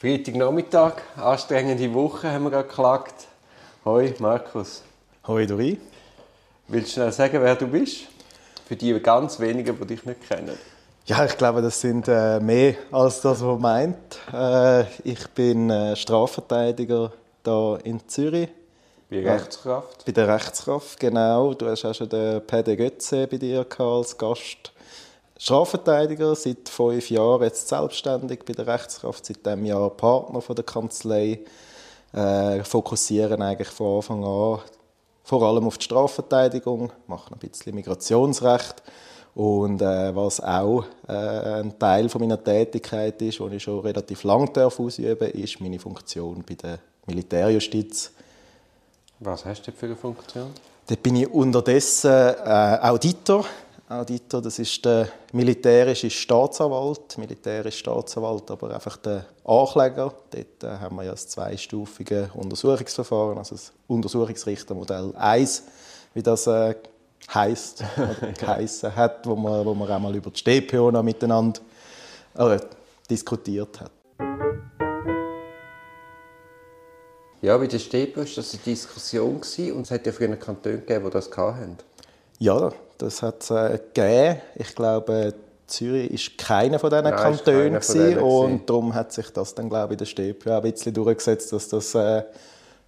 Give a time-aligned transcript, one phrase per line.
[0.00, 3.26] Freitagnachmittag, anstrengende Woche haben wir gerade geklagt.
[3.84, 4.84] Hoi Markus.
[5.26, 5.80] Hoi Dori.
[6.68, 8.02] Willst du schnell sagen, wer du bist?
[8.68, 10.56] Für die ganz wenigen, die dich nicht kennen.
[11.06, 14.20] Ja, ich glaube, das sind äh, mehr als das, was man meint.
[14.32, 17.10] Äh, ich bin äh, Strafverteidiger
[17.44, 18.50] hier in Zürich.
[19.08, 20.04] Wie Rechtskraft?
[20.06, 21.54] Bei der Rechtskraft, genau.
[21.54, 24.72] Du hast auch schon den Pede Götze bei dir als Gast
[25.38, 30.64] Strafverteidiger, seit fünf Jahren jetzt selbstständig bei der Rechtskraft, seit diesem Jahr Partner von der
[30.64, 31.40] Kanzlei,
[32.12, 34.60] äh, fokussieren eigentlich von Anfang an
[35.28, 38.82] vor allem auf die Strafverteidigung, machen ein bisschen Migrationsrecht
[39.34, 44.24] und äh, was auch äh, ein Teil von meiner Tätigkeit ist, die ich schon relativ
[44.24, 48.10] lange darf ausüben ist meine Funktion bei der Militärjustiz.
[49.20, 50.46] Was hast du für eine Funktion?
[50.86, 53.44] Dort bin ich unterdessen äh, Auditor
[53.90, 60.12] Auditor, das ist der militärische Staatsanwalt, militärische Staatsanwalt, aber einfach der Ankläger.
[60.30, 65.62] Dort äh, haben wir ja das zweistufige Untersuchungsverfahren, also das Untersuchungsrichtermodell 1,
[66.12, 66.74] wie das äh,
[67.34, 71.60] oder geheissen hat, wo man, wo man einmal über die StPO noch miteinander
[72.34, 72.58] äh,
[73.08, 73.92] diskutiert hat.
[77.40, 81.06] Ja, bei der StPO war das eine Diskussion und es hat ja früher Kantone gegeben,
[81.06, 81.78] die das hatten.
[82.38, 84.40] Ja, das hat es äh, gegeben.
[84.56, 85.34] Ich glaube,
[85.66, 89.68] Zürich war keiner von diesen Nein, Kantonen von denen und darum hat sich das dann,
[89.68, 92.24] glaube ich, in der Stäbe ein bisschen durchgesetzt, dass das äh,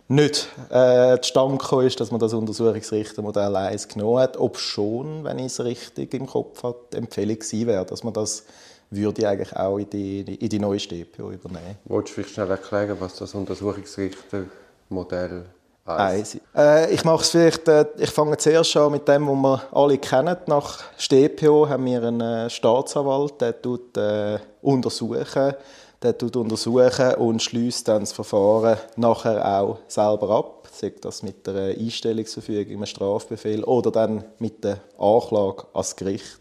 [0.09, 5.39] nicht äh, zustande gekommen ist, dass man das Untersuchungsrichtermodell 1 genommen hat, ob schon, wenn
[5.39, 8.45] ich es richtig im Kopf habe, die Empfehlung gewesen wäre, dass man das
[8.91, 11.79] würde ich eigentlich auch in die, in die neue StPO übernehmen.
[11.85, 15.60] Wolltest du vielleicht schnell erklären, was das Untersuchungsrichtermodell ist?
[15.97, 16.39] Eins.
[16.57, 19.99] Äh, ich mache es vielleicht, äh, ich fange zuerst an mit dem, was wir alle
[19.99, 20.37] kennen.
[20.47, 25.55] Nach StPO haben wir einen äh, Staatsanwalt, der tut äh, untersuchen,
[26.03, 31.47] der tut untersuchen und schließt dann das Verfahren nachher auch selber ab, sei das mit
[31.47, 36.40] der Einstellungsverfügung, einem Strafbefehl oder dann mit der Anklage ans Gericht.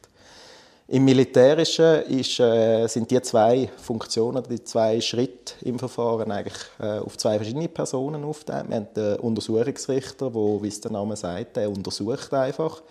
[0.92, 6.98] Im Militärischen ist, äh, sind die zwei Funktionen, die zwei Schritte im Verfahren eigentlich äh,
[6.98, 8.70] auf zwei verschiedene Personen aufgeteilt.
[8.70, 12.82] Wir haben den Untersuchungsrichter, der, wie es der Name sagt, der untersucht einfach.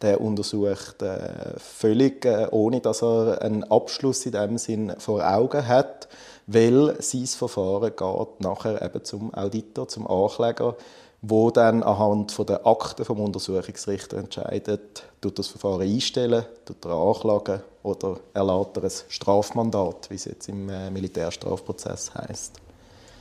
[0.00, 5.66] Der untersucht äh, völlig, äh, ohne dass er einen Abschluss in dem Sinn vor Augen
[5.66, 6.06] hat,
[6.46, 10.76] weil sein Verfahren geht nachher eben zum Auditor, zum Ankläger
[11.22, 16.92] wo dann anhand von der Akten vom Untersuchungsrichter entscheidet, tut das Verfahren einstellen, tut er
[16.92, 22.54] anklagen oder erlaubt er ein Strafmandat, wie es jetzt im äh, Militärstrafprozess heißt.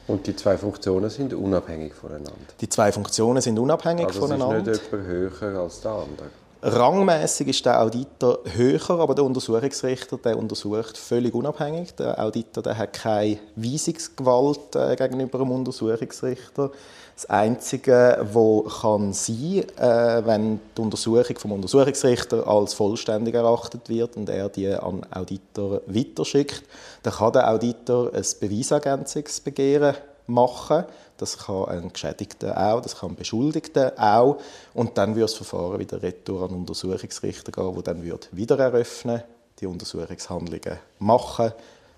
[0.08, 2.34] Und die zwei Funktionen sind unabhängig voneinander?
[2.60, 4.56] Die zwei Funktionen sind unabhängig also voneinander.
[4.56, 6.30] Also ist nicht jemand höher als der andere?
[6.62, 11.96] Rangmäßig ist der Auditor höher, aber der Untersuchungsrichter der untersucht völlig unabhängig.
[11.96, 16.72] Der Auditor der hat keine Weisungsgewalt äh, gegenüber dem Untersuchungsrichter.
[17.20, 24.16] Das Einzige, was kann sein, äh, wenn die Untersuchung vom Untersuchungsrichter als vollständig erachtet wird
[24.16, 26.64] und er die an den Auditor weiterschickt,
[27.04, 29.96] dann kann der Auditor ein Beweisergänzungsbegehren
[30.28, 30.86] machen.
[31.18, 34.38] Das kann ein Geschädigter auch, das kann ein Beschuldigter auch.
[34.74, 38.58] Und dann wird das Verfahren wieder retour an den Untersuchungsrichter gehen, der dann wird wieder
[38.58, 39.24] eröffnen,
[39.60, 41.52] die Untersuchungshandlungen machen,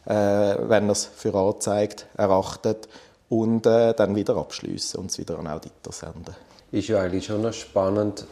[0.05, 2.89] äh, wenn er es für anzeigt, erachtet
[3.31, 6.35] und äh, dann wieder abschließen und es wieder an Auditor senden.
[6.69, 8.25] Ist ja eigentlich schon noch spannend,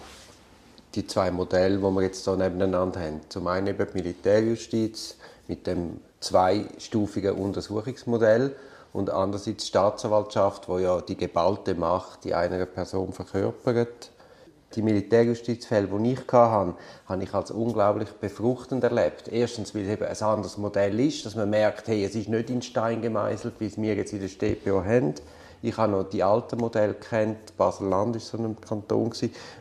[0.93, 3.21] die zwei Modelle, die wir jetzt hier nebeneinander haben.
[3.29, 5.15] Zum einen eben die Militärjustiz
[5.47, 8.53] mit dem zweistufigen Untersuchungsmodell
[8.91, 14.11] und andererseits die Staatsanwaltschaft, wo ja die geballte Macht die einer Person verkörpert
[14.75, 16.75] die Militärjustizfälle, die ich hatte,
[17.07, 19.27] habe ich als unglaublich befruchtend erlebt.
[19.27, 22.49] Erstens, weil es eben ein anderes Modell ist, dass man merkt, hey, es ist nicht
[22.49, 25.15] in Stein gemeißelt, wie es wir jetzt in der StPO haben.
[25.61, 27.57] Ich habe noch die alten Modelle kennt.
[27.57, 29.11] Basel-Land war so ein Kanton,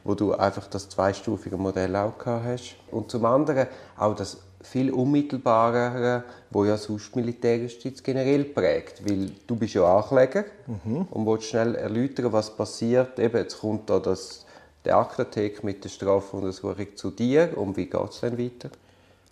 [0.05, 2.77] wo du einfach das zweistufige Modell auch hast.
[2.91, 3.67] Und zum anderen
[3.97, 10.45] auch das viel unmittelbarere, wo ja sonst Militärjustiz generell prägt, weil du bist ja Ankläger
[10.67, 11.07] mhm.
[11.11, 13.19] und willst schnell erläutern, was passiert.
[13.19, 14.45] Eben, jetzt kommt da das
[14.85, 18.71] der Aktenthek mit der Strafuntersuchung zu dir und wie geht es dann weiter?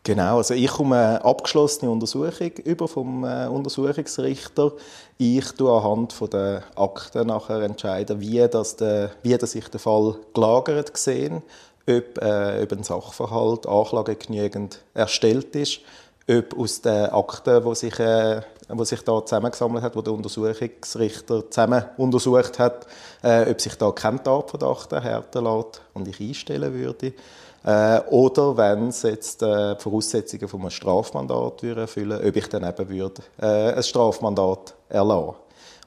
[0.07, 4.71] Genau, also ich komme eine abgeschlossene Untersuchung über vom äh, Untersuchungsrichter.
[5.19, 10.15] Ich tue anhand der Akten nachher entscheiden, wie, das der, wie das ich den Fall
[10.33, 11.43] gelagert gesehen,
[11.89, 15.81] ob, äh, ob ein Sachverhalt Anklage genügend erstellt ist,
[16.31, 21.51] ob aus den Akten, die sich äh, was sich da zusammengesammelt hat, wo der Untersuchungsrichter
[21.51, 22.87] zusammen untersucht hat,
[23.23, 27.13] äh, ob sich da kein Tatverdacht erhärten lässt und ich einstellen würde.
[27.65, 32.65] Äh, oder wenn es jetzt äh, die Voraussetzungen von einem Strafmandat erfüllen ob ich dann
[32.65, 35.35] eben würde, äh, ein Strafmandat erlassen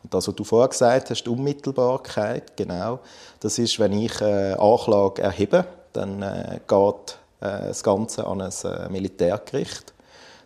[0.03, 2.99] und das, was du vorher gesagt hast, die Unmittelbarkeit, genau,
[3.39, 8.51] das ist, wenn ich äh, Anklage erhebe, dann äh, geht äh, das Ganze an ein
[8.63, 9.93] äh, Militärgericht.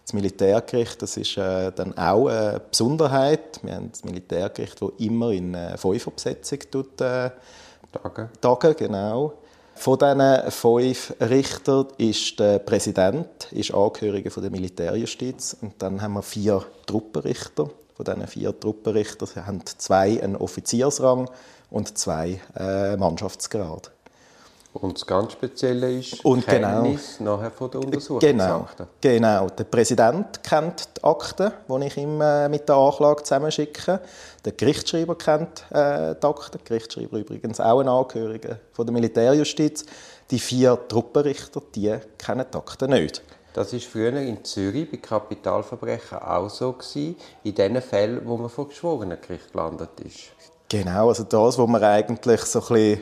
[0.03, 3.59] Das Militärgericht, das ist äh, dann auch eine Besonderheit.
[3.63, 7.31] Wir haben das Militärgericht, das immer in äh, Fünferbesetzung tut, äh,
[7.93, 8.29] Tage.
[8.41, 9.33] Tage, genau.
[9.75, 16.13] Von diesen fünf Richtern ist der Präsident ist Angehöriger von der Militärjustiz und dann haben
[16.13, 17.69] wir vier Truppenrichter.
[17.95, 21.29] Von diesen vier Truppenrichtern haben zwei einen Offiziersrang
[21.69, 23.91] und zwei äh, Mannschaftsgrad.
[24.73, 26.45] Und das ganz Spezielle ist und.
[26.45, 28.19] Kenntnis genau, nachher von der Untersuchung.
[28.19, 28.67] Genau,
[28.99, 29.47] genau.
[29.49, 33.99] Der Präsident kennt die Akten, die ich ihm äh, mit der Anklage zusammenschicke.
[34.43, 36.57] Der Gerichtsschreiber kennt äh, die Akten.
[36.57, 39.85] Der Gerichtsschreiber übrigens auch ein Angehöriger von der Militärjustiz.
[40.31, 43.21] Die vier Truppenrichter, die kennen die Akten nicht.
[43.53, 48.49] Das war früher in Zürich bei Kapitalverbrechen auch so gewesen, in den Fällen, wo man
[48.49, 50.31] vor Geschworenengericht gelandet ist.
[50.67, 53.01] Genau, also das, wo man eigentlich so ein bisschen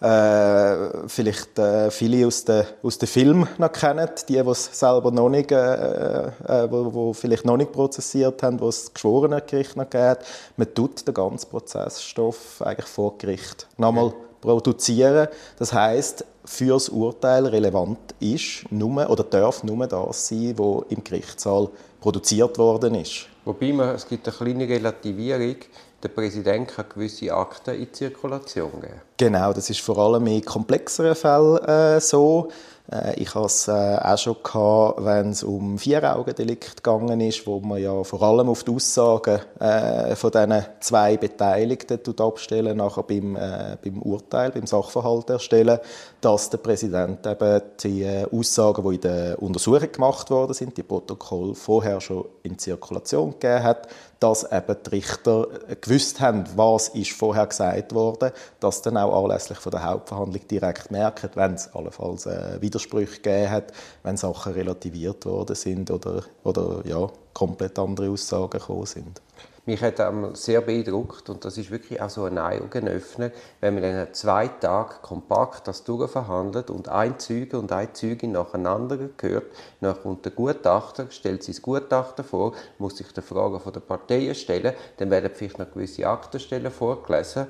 [0.00, 5.10] äh, vielleicht äh, viele aus den aus den Film noch kennen, die, die es selber
[5.10, 9.76] noch nicht, äh, äh, wo, wo, vielleicht noch nicht prozessiert haben, wo es geschworene Gericht
[9.76, 10.24] noch gibt.
[10.56, 14.14] Man tut den ganzen Prozessstoff eigentlich vor Gericht nochmal ja.
[14.40, 15.28] produzieren.
[15.58, 21.04] Das heißt, für das Urteil relevant ist nur oder darf nur das sein, was im
[21.04, 21.68] Gerichtssaal
[22.00, 23.26] produziert worden ist.
[23.44, 25.56] Wobei man, es gibt eine kleine Relativierung
[26.02, 29.00] der Präsident kann gewisse Akten in Zirkulation geben.
[29.16, 32.48] Genau, das ist vor allem in komplexeren Fällen äh, so.
[32.90, 37.60] Äh, ich hatte es äh, auch schon, gehabt, wenn es um Vier-Augen-Delikt gegangen ist, wo
[37.60, 43.36] man ja vor allem auf die Aussagen äh, von diesen zwei Beteiligten abstellen, nachher beim,
[43.36, 45.78] äh, beim Urteil, beim Sachverhalt erstellen,
[46.20, 50.82] dass der Präsident eben die äh, Aussagen, die in der Untersuchung gemacht worden sind, die
[50.82, 53.88] Protokoll vorher schon in Zirkulation gegeben hat,
[54.20, 55.48] dass eben die Richter
[55.80, 60.90] gewusst haben, was ist vorher gesagt wurde, dass dann auch anlässlich von der Hauptverhandlung direkt
[60.90, 63.72] merken, wenn es allenfalls äh, Widersprüche gegeben hat,
[64.02, 69.22] wenn Sachen relativiert worden sind oder, oder ja, komplett andere Aussagen gekommen sind.
[69.70, 70.02] Mich hat
[70.32, 73.30] sehr beeindruckt und das ist wirklich auch so ein Augenöffner,
[73.60, 78.98] wenn man dann zwei Tage kompakt das durchverhandelt und ein Zeuge und eine Zeugin nacheinander
[79.16, 79.44] gehört,
[79.80, 84.34] dann kommt der Gutachter, stellt sein Gutachten vor, muss sich die Fragen von der Parteien
[84.34, 87.46] stellen, dann werden vielleicht noch gewisse Aktenstellen vorgelesen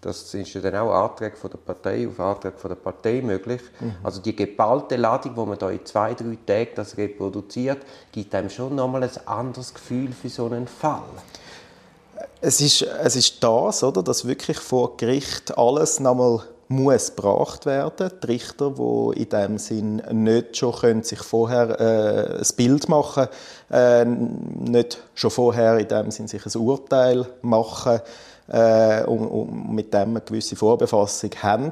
[0.00, 3.60] das ist ja dann auch Anträge von der Partei auf Anträge von der Partei möglich.
[3.80, 3.96] Mhm.
[4.04, 7.78] Also die geballte Ladung, wo man da in zwei, drei Tagen das reproduziert,
[8.12, 11.02] gibt einem schon nochmal ein anderes Gefühl für so einen Fall.
[12.40, 18.10] Es ist, es ist das, oder, dass wirklich vor Gericht alles nochmal muss gebracht werden.
[18.22, 23.28] Die Richter, die in dem Sinn nicht schon können, sich vorher äh, ein Bild machen,
[23.70, 28.00] äh, nicht schon vorher in dem Sinn sich ein Urteil machen,
[28.48, 31.70] äh, und, und, mit dem eine gewisse Vorbefassung haben.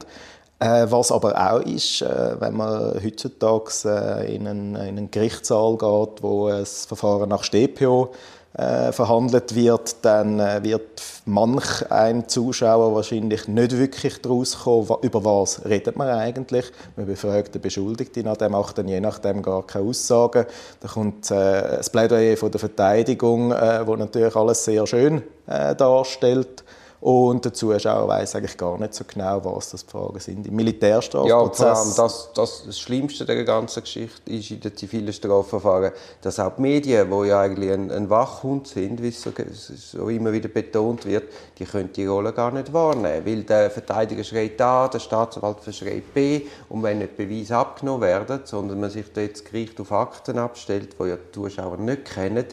[0.59, 5.73] Äh, was aber auch ist, äh, wenn man heutzutage äh, in, einen, in einen Gerichtssaal
[5.73, 8.11] geht, wo ein Verfahren nach StPO
[8.57, 15.25] äh, verhandelt wird, dann äh, wird manch ein Zuschauer wahrscheinlich nicht wirklich daraus kommen, über
[15.25, 16.67] was redet man eigentlich.
[16.97, 20.47] Man befragt den Beschuldigten, dem macht dann je nachdem gar keine Aussagen.
[20.81, 25.75] Da kommt äh, das Plädoyer von der Verteidigung, äh, wo natürlich alles sehr schön äh,
[25.75, 26.65] darstellt.
[27.01, 30.47] Und der Zuschauer weiß eigentlich gar nicht so genau, was das die Fragen sind.
[30.47, 31.59] Im Militärstrafprozess...
[31.59, 36.41] Ja, vor das, das, das Schlimmste der ganzen Geschichte ist in den zivilen Strafverfahren, dass
[36.41, 40.33] auch die Medien, die ja eigentlich ein, ein Wachhund sind, wie es so, so, immer
[40.33, 41.25] wieder betont wird,
[41.59, 43.27] die können die Rolle gar nicht wahrnehmen.
[43.27, 48.41] Weil der Verteidiger schreit A, der Staatsanwalt verschreit B und wenn nicht Beweise abgenommen werden,
[48.45, 52.47] sondern man sich da jetzt Gericht auf Akten abstellt, die ja die Zuschauer nicht kennen,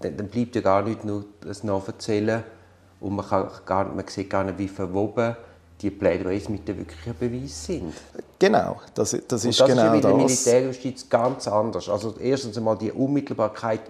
[0.00, 2.44] dann, bleibt ja gar nicht nur das Nacherzählen
[3.02, 5.36] und man, kann gar, man sieht gar nicht, wie verwoben
[5.80, 7.94] die Plädoyers mit den wirklichen Beweisen sind.
[8.38, 11.88] Genau, das, das ist und das genau ist ja in der Militärjustiz ganz anders.
[11.88, 13.80] Also erstens einmal die Unmittelbarkeit,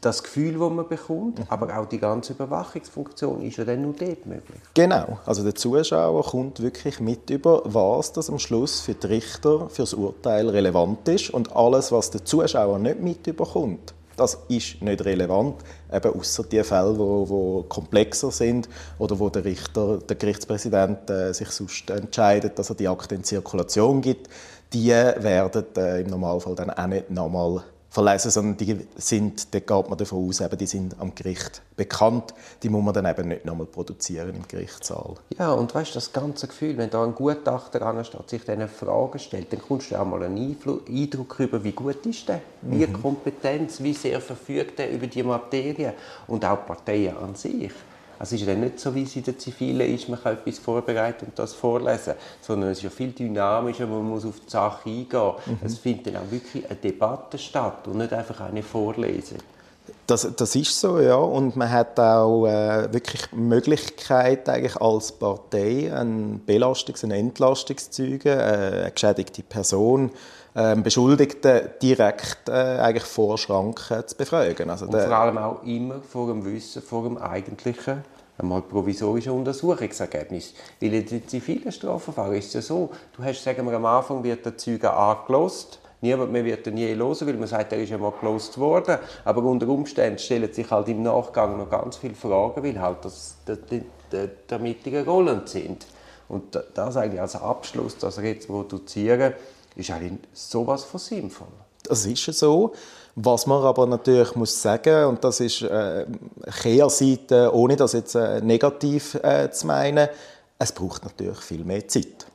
[0.00, 1.44] das Gefühl, das man bekommt, mhm.
[1.48, 4.60] aber auch die ganze Überwachungsfunktion ist ja dann nur dort möglich.
[4.74, 9.68] Genau, also der Zuschauer kommt wirklich mit über, was das am Schluss für die Richter,
[9.68, 13.92] für das Urteil relevant ist und alles, was der Zuschauer nicht mit überkommt,
[14.22, 15.56] das ist nicht relevant,
[15.92, 21.32] eben außer die Fälle, wo, wo komplexer sind oder wo der Richter, der Gerichtspräsident äh,
[21.32, 24.28] sich sonst entscheidet, dass er die Akte in Zirkulation gibt.
[24.72, 29.88] Die werden äh, im Normalfall dann auch nicht nochmal verlesen, sondern die sind, da geht
[29.88, 32.32] man davon aus, eben, die sind am Gericht bekannt.
[32.62, 35.16] Die muss man dann eben nicht nochmal produzieren im Gerichtssaal.
[35.38, 39.18] Ja, und weißt du, das ganze Gefühl, wenn da ein Gutachter ansteht, sich diese Fragen
[39.18, 40.56] stellt, dann kommst du auch mal einen
[40.88, 42.94] Eindruck über, wie gut ist der, wie mhm.
[42.94, 45.92] kompetent, wie sehr verfügt er über die Materie
[46.28, 47.72] und auch die Parteien an sich.
[48.22, 50.60] Also es ist ja nicht so, wie es in der Zivilen ist, man kann etwas
[50.60, 54.88] vorbereiten und das vorlesen, sondern es ist ja viel dynamischer, man muss auf die Sache
[54.88, 55.32] eingehen.
[55.44, 55.58] Mhm.
[55.64, 59.38] Es findet dann auch wirklich eine Debatte statt und nicht einfach eine Vorlesung.
[60.06, 61.16] Das, das ist so, ja.
[61.16, 68.38] Und man hat auch äh, wirklich die Möglichkeit, eigentlich als Partei einen Belastungs- und Entlastungszeugen,
[68.38, 70.12] äh, eine geschädigte Person,
[70.54, 74.70] äh, Beschuldigten direkt äh, eigentlich vor Schranken zu befragen.
[74.70, 78.04] Also und vor allem auch immer vor dem Wissen, vor dem eigentlichen
[78.38, 80.54] einmal provisorische Untersuchungsergebnis.
[80.80, 84.22] Weil in den zivilen Strafverfahren ist es ja so, du hast, sagen wir, am Anfang
[84.24, 87.92] wird der Zeuge angelost, niemand mehr wird ihn je hören, weil man sagt, er ist
[87.92, 92.62] einmal gelost worden, aber unter Umständen stellen sich halt im Nachgang noch ganz viele Fragen,
[92.62, 95.86] weil halt das, die, die, die Ermittlungen rollend sind.
[96.28, 99.34] Und das eigentlich als Abschluss, das jetzt produzieren,
[99.76, 101.48] ist eigentlich sowas von sinnvoll.
[101.84, 102.72] Das ist so.
[103.14, 106.06] Was man aber natürlich muss sagen, und das ist äh,
[106.62, 110.08] Kehrseite, ohne das jetzt äh, negativ äh, zu meinen,
[110.58, 112.26] es braucht natürlich viel mehr Zeit.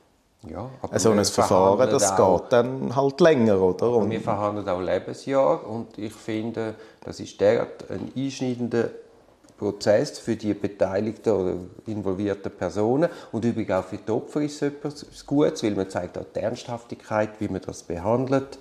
[0.48, 3.90] Ja, aber so ein Verfahren, das auch, geht dann halt länger, oder?
[3.90, 8.90] Und wir verhandeln auch Lebensjahr und ich finde, das ist der ein einschneidender
[9.58, 11.54] Prozess für die beteiligten oder
[11.86, 13.10] involvierten Personen.
[13.32, 16.40] Und übrigens auch für die Opfer ist es etwas Gutes, weil man zeigt auch die
[16.40, 18.58] Ernsthaftigkeit, wie man das behandelt.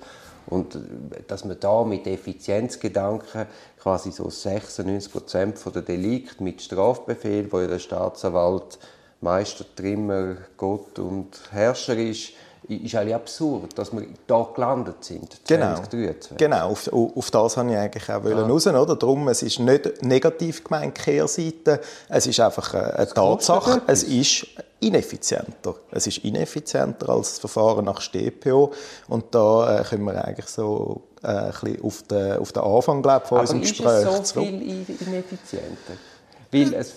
[0.47, 0.79] Und äh,
[1.27, 3.45] dass man da mit Effizienzgedanken
[3.79, 8.79] quasi so 96 Prozent der Delikte mit Strafbefehl, wo der Staatsanwalt
[9.21, 12.33] Meister, Trimmer, Gott und Herrscher ist,
[12.69, 15.39] ist eigentlich absurd, dass wir da gelandet sind.
[15.47, 16.37] Genau, 2023.
[16.37, 18.41] genau auf, auf das wollte ich eigentlich auch ja.
[18.41, 18.67] raus.
[18.67, 18.95] Oder?
[18.95, 21.79] Darum, es ist nicht negativ gemeint, Kehrseite.
[22.09, 23.81] Es ist einfach eine Tatsache.
[23.87, 24.47] Es ist
[24.79, 25.75] ineffizienter.
[25.91, 28.73] Es ist ineffizienter als das Verfahren nach StPO.
[29.07, 33.01] Und da äh, können wir eigentlich so äh, ein bisschen auf den, auf den Anfang
[33.01, 34.07] glaub, von unserem Gespräch zurück.
[34.07, 35.93] Aber ist es so viel ineffizienter?
[36.51, 36.93] Weil es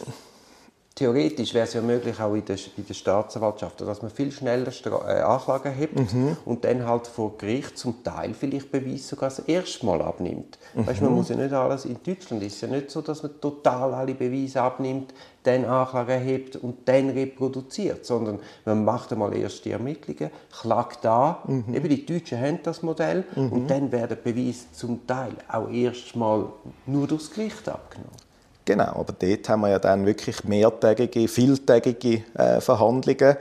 [1.01, 4.71] theoretisch wäre es ja möglich, auch in der, bei der Staatsanwaltschaft, dass man viel schneller
[4.71, 6.37] Stra äh, Anklagen hebt mhm.
[6.45, 10.59] und dann halt vor Gericht zum Teil vielleicht Beweis sogar das erste Mal abnimmt.
[10.75, 10.87] Mhm.
[10.87, 13.41] Weißt, man muss ja nicht alles, in Deutschland ist es ja nicht so, dass man
[13.41, 19.65] total alle Beweise abnimmt, dann Anklage erhebt und dann reproduziert, sondern man macht einmal erst
[19.65, 21.75] die Ermittlungen, klagt an, mhm.
[21.75, 23.53] eben die Deutschen haben das Modell mhm.
[23.53, 26.45] und dann werden Beweise zum Teil auch erst mal
[26.85, 28.30] nur durchs Gericht abgenommen.
[28.71, 33.37] Genau, aber dort haben wir ja dann wirklich mehrtägige, vieltägige äh, Verhandlungen.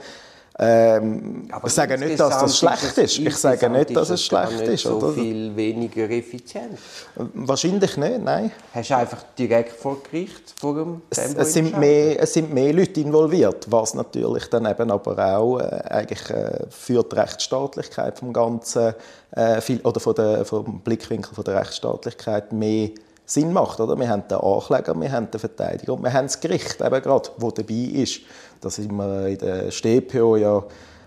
[0.58, 3.16] Ähm, ich sage nicht, dass das schlecht ist.
[3.20, 4.82] Ich sage nicht, dass es schlecht ist.
[4.82, 5.12] so oder?
[5.12, 6.80] viel weniger effizient.
[7.14, 8.50] Wahrscheinlich nicht, nein.
[8.74, 12.72] Hast du einfach direkt vor Gericht, vor dem es, es sind mehr, es sind mehr
[12.72, 18.32] Leute involviert, was natürlich dann eben aber auch äh, eigentlich äh, für die Rechtsstaatlichkeit vom
[18.32, 18.94] Ganzen
[19.30, 22.90] äh, viel, oder von der, vom Blickwinkel von der Rechtsstaatlichkeit mehr
[23.30, 23.80] Sinn macht.
[23.80, 23.98] Oder?
[23.98, 27.30] Wir haben den Ankläger, wir haben den Verteidiger und wir haben das Gericht, eben gerade,
[27.38, 28.20] das dabei ist.
[28.60, 30.62] Da sind wir in der StPO ja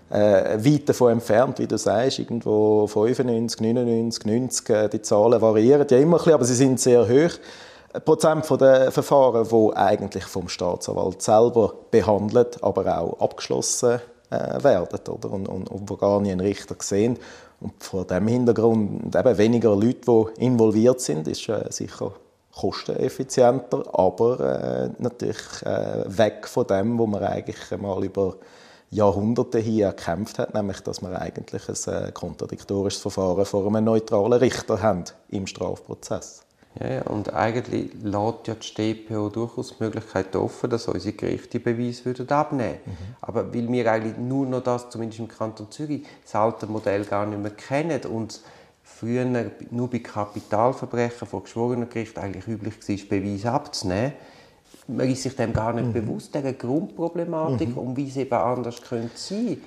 [0.10, 5.98] äh, weit davon entfernt, wie du sagst, irgendwo 95, 99, 90, die Zahlen variieren ja
[5.98, 7.34] immer ein bisschen, aber sie sind sehr hoch.
[8.06, 14.00] Prozent der Verfahren, die eigentlich vom Staatsanwalt selber behandelt, aber auch abgeschlossen
[14.32, 15.32] äh, werden oder?
[15.32, 17.20] Und, und, und wo gar nicht ein Richter sehen.
[17.63, 22.12] Und vor diesem Hintergrund eben weniger Leute, die involviert sind, ist äh, sicher
[22.53, 28.36] kosteneffizienter, aber äh, natürlich äh, weg von dem, wo man eigentlich mal über
[28.91, 34.34] Jahrhunderte hier erkämpft hat, nämlich dass wir eigentlich ein äh, kontradiktorisches Verfahren vor einem neutralen
[34.34, 36.42] Richter haben im Strafprozess.
[36.80, 41.60] Ja, ja, und eigentlich lässt ja die StPO durchaus die Möglichkeit offen, dass unsere Gerichte
[41.60, 42.80] Beweise würden abnehmen würden.
[42.86, 43.15] Mhm.
[43.22, 47.27] Aber weil wir eigentlich nur noch das, zumindest im Kanton Zürich, das alte Modell gar
[47.27, 48.42] nicht mehr kennen und
[48.82, 54.13] früher nur bei Kapitalverbrechen vor geschworenen Gericht eigentlich üblich war, Beweise abzunehmen,
[54.88, 55.94] man ist sich dem gar nicht mhm.
[55.94, 57.77] bewusst, dieser Grundproblematik, mhm.
[57.77, 59.58] um wie es eben anders könnte sein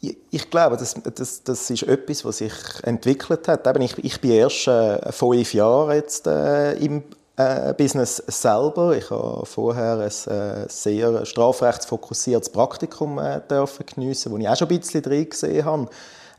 [0.00, 3.66] ich glaube, das, das, das ist etwas, was sich entwickelt hat.
[3.66, 7.02] Eben, ich, ich bin erst äh, fünf Jahre jetzt äh, im
[7.36, 8.96] äh, Business selber.
[8.96, 14.68] Ich habe vorher ein äh, sehr strafrechtsfokussiertes Praktikum äh, dürfen geniessen, wo ich auch schon
[14.68, 15.88] ein bisschen drin gesehen habe.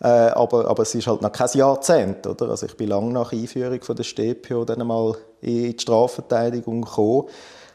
[0.02, 2.28] Äh, aber, aber es ist halt noch kein Jahrzehnt.
[2.28, 2.50] Oder?
[2.50, 7.30] Also ich bin lange nach Einführung von der StPO dann mal in die Strafverteidigung gekommen.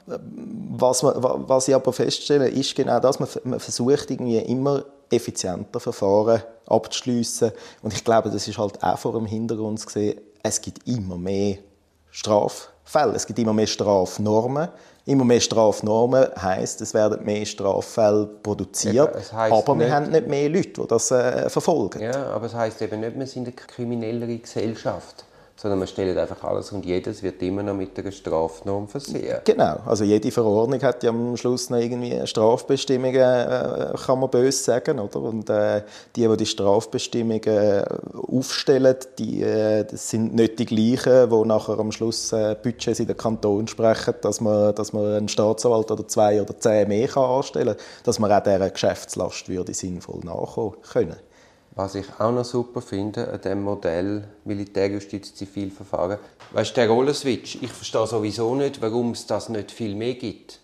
[0.06, 5.80] Was, man, was ich aber feststelle, ist genau das, man, man versucht irgendwie immer effizienter
[5.80, 7.52] Verfahren abzuschliessen.
[7.82, 11.58] Und ich glaube, das ist halt auch vor dem Hintergrund gesehen, es gibt immer mehr
[12.10, 14.68] Straffälle, es gibt immer mehr Strafnormen.
[15.06, 18.94] Immer mehr Strafnormen heisst, es werden mehr Straffälle produziert,
[19.32, 22.00] ja, aber wir nicht, haben nicht mehr Leute, die das äh, verfolgen.
[22.00, 25.24] Ja, aber es heisst eben nicht, wir sind eine kriminellere Gesellschaft
[25.60, 29.40] sondern man stellt einfach alles und jedes wird immer noch mit einer Strafnorm versehen.
[29.44, 34.56] Genau, also jede Verordnung hat ja am Schluss noch irgendwie Strafbestimmungen, äh, kann man böse
[34.56, 35.20] sagen, oder?
[35.20, 35.82] Und äh,
[36.16, 41.92] die, die die Strafbestimmungen äh, aufstellen, die, äh, sind nicht die gleichen, die nachher am
[41.92, 46.40] Schluss äh, Budgets in den Kanton sprechen, dass man, dass man einen Staatsanwalt oder zwei
[46.40, 51.16] oder zehn mehr kann anstellen kann, dass man auch dieser Geschäftslast würde sinnvoll nachkommen können.
[51.82, 56.18] Was ich auch noch super finde an diesem Modell Militärjustiz-Zivilverfahren,
[56.52, 60.58] weißt du, der Rollenswitch, ich verstehe sowieso nicht, warum es das nicht viel mehr gibt.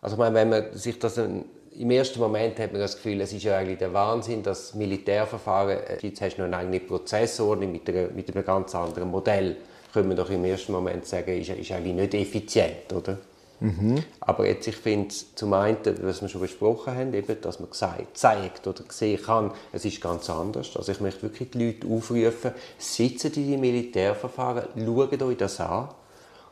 [0.00, 3.32] Also ich meine, wenn man sich das im ersten Moment hat man das Gefühl, es
[3.32, 7.72] ist ja eigentlich der Wahnsinn, dass Militärverfahren, äh, jetzt hast du noch eine eigene Prozessordnung
[7.72, 9.56] mit, mit einem ganz anderen Modell,
[9.92, 13.18] können wir doch im ersten Moment sagen, ist, ist eigentlich nicht effizient, oder?
[13.60, 14.02] Mhm.
[14.20, 18.16] Aber jetzt, ich finde zum einen, was wir schon besprochen haben, eben, dass man gesagt,
[18.16, 20.76] zeigt oder sehen kann, es ist ganz anders.
[20.76, 25.88] Also ich möchte wirklich die Leute aufrufen, sitzen in die Militärverfahren, schauen euch das an.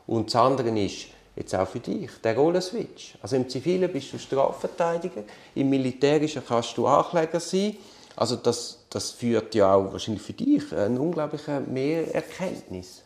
[0.06, 3.14] Und das andere ist, jetzt auch für dich, der Rollenswitch.
[3.22, 5.22] Also im Zivilen bist du Strafverteidiger,
[5.54, 7.76] im Militärischen kannst du Ankläger sein.
[8.16, 13.02] Also das, das führt ja auch wahrscheinlich für dich eine unglaubliche Mehrerkenntnis.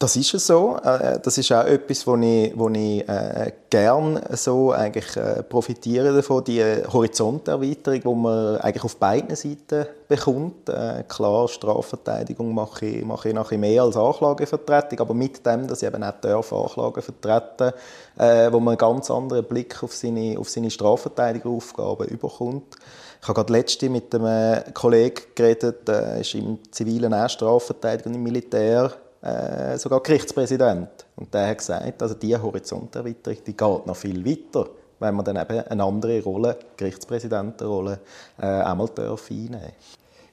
[0.00, 0.76] Das ist es so.
[0.76, 6.14] Äh, das ist auch etwas, wo ich, wo ich äh, gern so eigentlich äh, profitiere
[6.14, 10.68] davon, die Horizonterweiterung, die man eigentlich auf beiden Seiten bekommt.
[10.68, 15.82] Äh, klar, Strafverteidigung mache ich, mache ich nachher mehr als Anklagevertretung, aber mit dem, dass
[15.82, 17.72] ich eben auch darf Anklagen vertreten
[18.18, 22.76] äh, wo man einen ganz anderen Blick auf seine, auf seine Strafverteidigeraufgaben überkommt.
[23.20, 28.14] Ich habe gerade letzte mit einem Kollegen geredet, der ist im zivilen auch Strafverteidiger und
[28.14, 31.06] im Militär äh, sogar Gerichtspräsident.
[31.16, 34.68] Und der hat gesagt, also diese Horizonterweiterung die geht noch viel weiter,
[35.00, 38.00] wenn man dann eben eine andere Rolle, Gerichtspräsidentenrolle,
[38.38, 39.72] äh, einmal darf einnehmen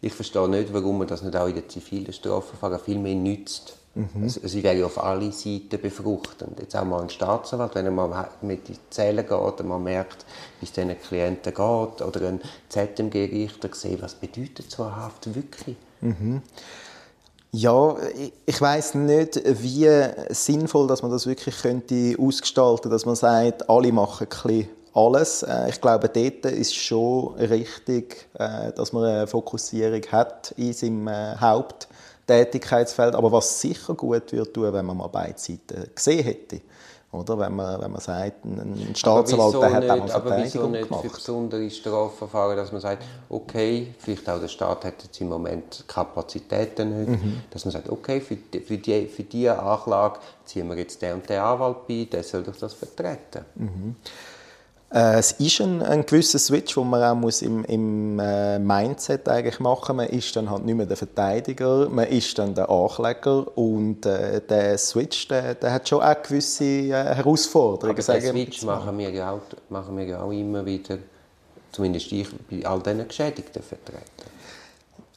[0.02, 3.78] Ich verstehe nicht, warum man das nicht auch in den zivilen Strafverfahren viel mehr nützt.
[3.96, 4.26] Mhm.
[4.26, 6.60] Es, es wäre ja auf alle Seiten befruchtend.
[6.60, 10.26] Jetzt auch mal ein Staatsanwalt, wenn er mal mit den Zählen geht und man merkt,
[10.60, 15.78] wie es diesen Klienten geht, oder ein ZMG-Richter sieht, was bedeutet so eine Haft wirklich.
[16.02, 16.42] Mhm.
[17.52, 17.96] Ja,
[18.46, 19.90] ich weiß nicht, wie
[20.30, 25.44] sinnvoll dass man das wirklich könnte ausgestalten dass man sagt, alle machen ein alles.
[25.44, 31.08] Äh, ich glaube, dort ist schon richtig, äh, dass man eine Fokussierung hat in seinem
[31.08, 33.14] äh, Haupttätigkeitsfeld.
[33.14, 36.62] Aber was sicher gut tun, wenn man mal beide Seiten gesehen hätte.
[37.16, 37.40] Oder?
[37.40, 40.96] Wenn, man, wenn man sagt, ein Staatsanwalt der hat nicht, auch eine Verteidigung aber wieso
[40.96, 45.30] nicht für besondere Strafverfahren, dass man sagt, okay, vielleicht auch der Staat hat jetzt im
[45.30, 47.42] Moment Kapazitäten nicht, mhm.
[47.50, 51.14] dass man sagt, okay, für die, für, die, für diese Anklage ziehen wir jetzt den
[51.14, 53.46] und den Anwalt bei, der soll doch das vertreten.
[53.56, 53.96] Mhm.
[54.96, 59.28] Äh, es ist ein, ein gewisser Switch, den man auch muss im, im äh, Mindset
[59.28, 60.06] eigentlich machen muss.
[60.06, 64.40] Man ist dann halt nicht mehr der Verteidiger, man ist dann der Ankläger und äh,
[64.40, 68.00] der Switch, der, der, hat schon auch gewisse äh, Herausforderungen.
[68.00, 70.98] Aber den Switch machen wir, auch, machen wir ja auch immer wieder,
[71.74, 74.32] zumindest ich, bei all diesen Geschädigten vertreten.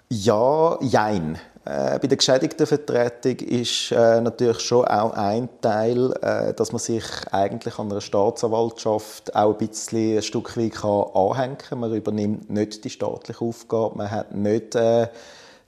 [0.08, 1.38] Ja, jein.
[1.68, 7.04] Äh, bei der Geschädigtenvertretung ist äh, natürlich schon auch ein Teil, äh, dass man sich
[7.30, 11.80] eigentlich an einer Staatsanwaltschaft auch ein bisschen ein Stück weit kann anhängen kann.
[11.80, 15.08] Man übernimmt nicht die staatliche Aufgabe, man hat nicht äh,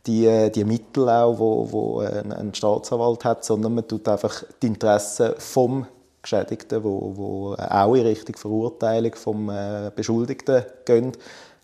[0.07, 4.69] die, die Mittel, auch, wo, wo ein, ein Staatsanwalt hat, sondern man tut einfach die
[4.69, 5.87] Interessen vom
[6.23, 11.13] Geschädigten, wo, wo auch in Richtung Verurteilung vom äh, Beschuldigten gehen,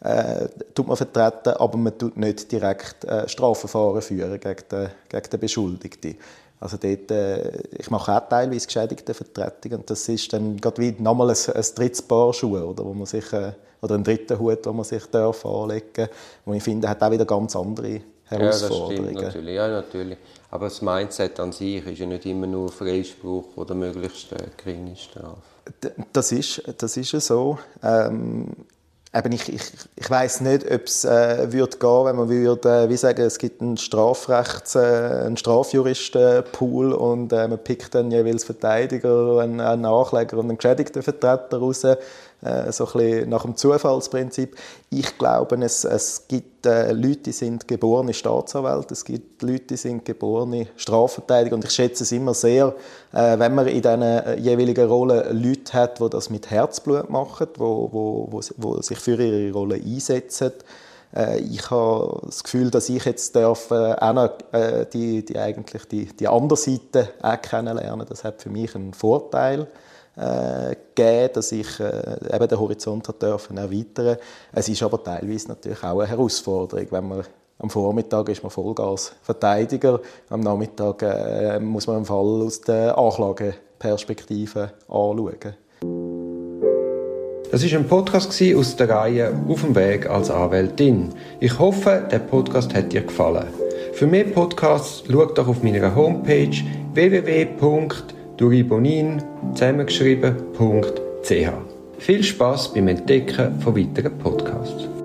[0.00, 5.30] äh, tut man vertreten, aber man tut nicht direkt äh, Strafverfahren führen gegen den, gegen
[5.30, 6.16] den Beschuldigten.
[6.60, 11.30] Also dort, äh, ich mache auch teilweise Geschädigtenvertretung und das ist dann gerade wie nochmal
[11.30, 14.76] ein, ein drittes Paar Schuhe, oder, wo man sich, äh, oder einen dritten Hut, den
[14.76, 16.08] man sich darf anlegen darf,
[16.44, 18.90] wo ich finde, hat auch wieder ganz andere Herausforderungen.
[18.90, 19.54] Ja, das stimmt natürlich.
[19.54, 20.18] Ja, natürlich.
[20.50, 24.96] Aber das Mindset an sich ist ja nicht immer nur Freispruch oder möglichst äh, geringe
[24.96, 25.42] Strafe.
[26.12, 27.58] Das ist, das ist so.
[27.82, 28.48] Ähm,
[29.16, 29.62] Eben, ich, ich,
[29.94, 33.38] ich weiß nicht, ob es äh, würde gehen, wenn man würde, äh, wie sagen, es
[33.38, 34.78] gibt einen Strafrechts, äh,
[35.24, 41.02] einen Strafjuristenpool und äh, man pickt dann jeweils Verteidiger, einen, einen Nachleger und einen geschädigten
[41.02, 41.86] Vertreter raus
[42.42, 44.56] äh, so ein nach dem Zufallsprinzip.
[44.90, 49.76] Ich glaube, es, es gibt äh, Leute, die sind geborene Staatsanwälte, es gibt Leute, die
[49.76, 52.74] sind geborene Strafverteidiger und ich schätze es immer sehr,
[53.12, 57.48] äh, wenn man in diesen äh, jeweiligen Rollen Leute hat, die das mit Herzblut machen,
[57.54, 60.52] die wo, wo, wo, wo sich für ihre Rolle einsetzen
[61.14, 66.06] Äh, ich habe das Gefühl, dass ich jetzt darf, äh, äh, die, die, eigentlich die,
[66.06, 68.06] die andere Seite auch kennenlernen.
[68.08, 69.66] Das hat für mich einen Vorteil
[70.16, 74.16] äh, gegeben, dass ich äh, eben den Horizont hat dürfen erweitern.
[74.52, 77.24] Es ist aber teilweise natürlich auch eine Herausforderung, wenn man
[77.58, 84.72] am Vormittag ist man Vollgas-Verteidiger, am Nachmittag äh, muss man den Fall aus der Anklageperspektive
[84.88, 85.56] anschauen.
[87.50, 91.14] Das ist ein Podcast aus der Reihe Auf dem Weg als Anwältin.
[91.40, 93.46] Ich hoffe, der Podcast hat dir gefallen.
[93.92, 96.50] Für mehr Podcasts schau doch auf meiner Homepage
[98.36, 99.22] www.duribonin
[99.54, 101.48] zusammengeschrieben.ch.
[101.98, 104.95] Viel Spaß beim Entdecken von weiteren Podcasts.